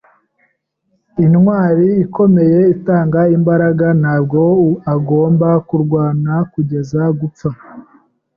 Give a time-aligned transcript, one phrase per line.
[1.25, 4.39] Intwali ikomeye itanga imbaraga Ntabwo
[4.93, 7.49] agomba kurwana kugeza gupfa